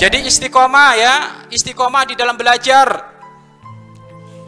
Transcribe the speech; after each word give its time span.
Jadi 0.00 0.24
istiqomah 0.24 0.90
ya, 0.96 1.14
istiqomah 1.52 2.08
di 2.08 2.16
dalam 2.16 2.32
belajar. 2.32 2.88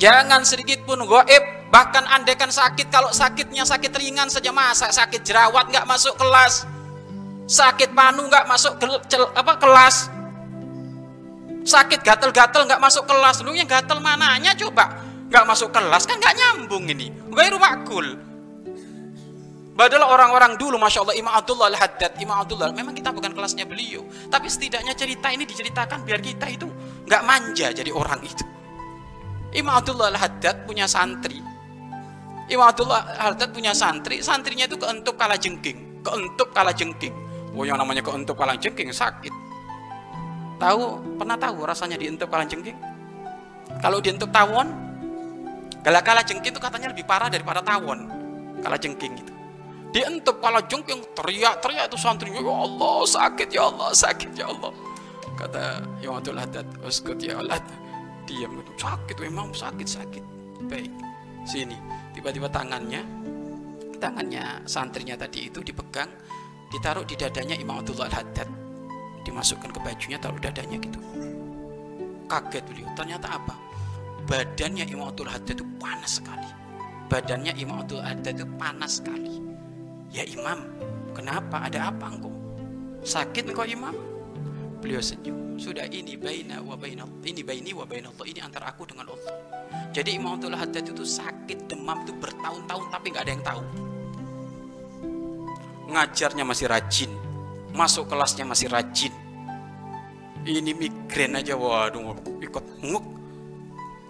Jangan 0.00 0.48
sedikit 0.48 0.80
pun 0.88 1.04
goib, 1.04 1.68
bahkan 1.68 2.08
andekan 2.08 2.48
sakit, 2.48 2.88
kalau 2.88 3.12
sakitnya 3.12 3.68
sakit 3.68 3.92
ringan 3.92 4.32
saja 4.32 4.48
masa 4.48 4.88
sakit 4.88 5.20
jerawat 5.20 5.68
nggak 5.68 5.84
masuk 5.84 6.16
kelas, 6.16 6.64
sakit 7.44 7.92
panu 7.92 8.32
nggak 8.32 8.48
masuk 8.48 8.80
ke, 8.80 8.86
cel, 9.12 9.28
apa 9.36 9.60
kelas, 9.60 10.08
sakit 11.68 12.00
gatel-gatel 12.00 12.64
nggak 12.64 12.80
masuk 12.80 13.04
kelas, 13.04 13.44
lu 13.44 13.52
yang 13.52 13.68
gatel 13.68 14.00
mananya 14.00 14.56
coba? 14.56 15.04
Nggak 15.28 15.44
masuk 15.52 15.68
kelas 15.68 16.08
kan 16.08 16.16
nggak 16.16 16.32
nyambung 16.32 16.88
ini, 16.88 17.12
rumah 17.28 17.76
makul. 17.76 18.31
Padahal 19.72 20.04
orang-orang 20.04 20.60
dulu, 20.60 20.76
Masya 20.76 21.00
Allah, 21.00 21.16
Imam 21.16 21.32
Abdullah 21.32 21.72
Al-Haddad, 21.72 22.20
Imam 22.20 22.36
Abdullah, 22.36 22.68
memang 22.76 22.92
kita 22.92 23.08
bukan 23.08 23.32
kelasnya 23.32 23.64
beliau. 23.64 24.04
Tapi 24.28 24.44
setidaknya 24.44 24.92
cerita 24.92 25.32
ini 25.32 25.48
diceritakan 25.48 26.04
biar 26.04 26.20
kita 26.20 26.44
itu 26.52 26.68
nggak 27.08 27.22
manja 27.24 27.72
jadi 27.72 27.88
orang 27.88 28.20
itu. 28.20 28.44
Imam 29.56 29.72
Abdullah 29.72 30.12
Al-Haddad 30.12 30.68
punya 30.68 30.84
santri. 30.84 31.40
Imam 32.52 32.68
Abdullah 32.68 33.16
Al-Haddad 33.16 33.48
punya 33.48 33.72
santri, 33.72 34.20
santrinya 34.20 34.68
itu 34.68 34.76
keentuk 34.76 35.16
kala 35.16 35.40
jengking. 35.40 36.04
Keentuk 36.04 36.52
kala 36.52 36.76
jengking. 36.76 37.16
Oh 37.56 37.64
yang 37.64 37.80
namanya 37.80 38.04
keentuk 38.04 38.36
kala 38.36 38.60
jengking 38.60 38.92
sakit. 38.92 39.32
Tahu, 40.60 41.16
pernah 41.16 41.40
tahu 41.40 41.64
rasanya 41.64 41.96
dientuk 41.96 42.28
kala 42.28 42.44
jengking? 42.44 42.76
Kalau 43.80 44.04
dientuk 44.04 44.28
tawon, 44.28 44.68
kala 45.80 46.04
kala 46.04 46.20
jengking 46.20 46.52
itu 46.52 46.60
katanya 46.60 46.92
lebih 46.92 47.08
parah 47.08 47.32
daripada 47.32 47.64
tawon. 47.64 48.04
Kala 48.60 48.76
jengking 48.76 49.16
itu 49.16 49.41
dientup 49.92 50.40
kepala 50.40 50.64
jengking 50.64 51.04
teriak-teriak 51.12 51.92
itu 51.92 52.00
santrinya 52.00 52.40
ya 52.40 52.54
Allah 52.64 52.96
sakit 53.04 53.48
ya 53.52 53.62
Allah 53.68 53.88
sakit 53.92 54.30
ya 54.32 54.46
Allah. 54.48 54.72
Kata 55.36 55.62
Abdul 56.00 56.38
Haddad 56.40 56.66
uskut 56.82 57.20
ya 57.20 57.38
Allah. 57.38 57.60
Diam 58.24 58.56
itu 58.56 58.72
sakit 58.80 59.16
memang 59.20 59.52
sakit 59.52 59.88
sakit. 59.88 60.24
Baik 60.66 60.90
sini. 61.44 61.76
Tiba-tiba 62.16 62.48
tangannya 62.48 63.04
tangannya 64.00 64.64
santrinya 64.64 65.14
tadi 65.14 65.52
itu 65.52 65.60
dipegang 65.60 66.08
ditaruh 66.72 67.04
di 67.04 67.14
dadanya 67.14 67.54
Imam 67.54 67.84
Abdullah 67.84 68.08
Haddad 68.08 68.48
dimasukkan 69.22 69.70
ke 69.70 69.80
bajunya 69.84 70.16
taruh 70.16 70.40
dadanya 70.40 70.80
gitu. 70.80 70.98
Kaget 72.26 72.64
beliau. 72.64 72.88
Ternyata 72.96 73.28
apa? 73.36 73.54
Badannya 74.24 74.88
Imam 74.88 75.12
Abdul 75.12 75.28
Haddad 75.28 75.52
itu 75.52 75.66
panas 75.76 76.16
sekali. 76.16 76.48
Badannya 77.12 77.52
Imam 77.60 77.84
Abdul 77.84 78.00
Haddad 78.00 78.40
itu 78.40 78.48
panas 78.56 79.02
sekali 79.02 79.52
Ya 80.12 80.28
imam, 80.28 80.68
kenapa? 81.16 81.64
Ada 81.64 81.88
apa 81.88 82.12
engkau? 82.12 82.28
Sakit 83.00 83.48
engkau 83.48 83.64
imam? 83.64 83.96
Beliau 84.84 85.00
senyum. 85.00 85.56
Sudah 85.56 85.88
ini 85.88 86.20
baina 86.20 86.60
wa 86.60 86.76
baina 86.76 87.08
ini 87.24 87.40
baini 87.40 87.72
wa 87.72 87.88
baina 87.88 88.12
Allah. 88.12 88.26
Ini 88.28 88.40
antara 88.44 88.68
aku 88.68 88.84
dengan 88.84 89.08
Allah. 89.08 89.32
Jadi 89.92 90.20
Imam 90.20 90.36
Abdul 90.36 90.52
Haddad 90.52 90.84
itu 90.84 91.04
sakit 91.04 91.68
demam 91.68 92.04
itu 92.04 92.12
bertahun-tahun 92.16 92.86
tapi 92.92 93.06
nggak 93.08 93.24
ada 93.24 93.32
yang 93.32 93.44
tahu. 93.44 93.62
Ngajarnya 95.92 96.44
masih 96.44 96.66
rajin, 96.68 97.10
masuk 97.72 98.08
kelasnya 98.08 98.44
masih 98.44 98.68
rajin. 98.68 99.12
Ini 100.42 100.74
migrain 100.74 101.38
aja, 101.38 101.54
waduh, 101.54 102.18
ikut 102.42 102.64
nguk, 102.82 103.04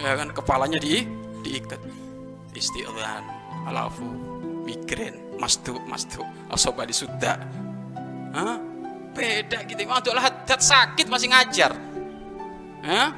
ya 0.00 0.16
kan 0.16 0.32
kepalanya 0.32 0.80
di 0.80 1.04
diikat. 1.44 1.82
Istighfar, 2.54 3.20
alafu, 3.66 4.06
migrain 4.64 5.23
masdu 5.38 5.78
masdu 5.86 6.22
asoba 6.50 6.86
di 6.86 6.94
sudah 6.94 7.36
Hah? 8.34 8.58
beda 9.14 9.62
gitu. 9.70 9.86
Abdul 9.86 10.18
Haddad 10.18 10.58
sakit 10.58 11.06
masih 11.06 11.30
ngajar. 11.30 11.70
Hah? 12.82 13.08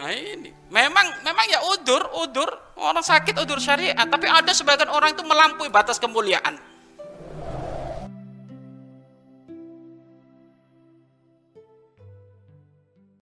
nah 0.00 0.10
ini. 0.14 0.50
Memang 0.72 1.06
memang 1.20 1.44
ya 1.48 1.60
udur 1.76 2.02
udur. 2.24 2.48
Orang 2.80 3.04
sakit 3.04 3.36
udur 3.36 3.60
syariat. 3.60 4.08
Tapi 4.08 4.24
ada 4.24 4.48
sebagian 4.56 4.88
orang 4.88 5.12
itu 5.12 5.20
melampaui 5.26 5.68
batas 5.68 6.00
kemuliaan 6.00 6.56